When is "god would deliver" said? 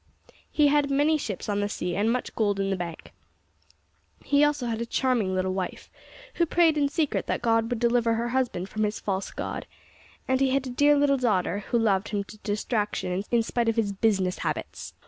7.43-8.15